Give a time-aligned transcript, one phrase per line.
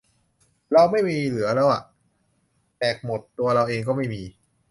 [0.73, 1.81] เราไม่มีเหลือแล้วอ่ะ
[2.77, 4.21] แจกหมด ตัวเราเองก็ไม่มี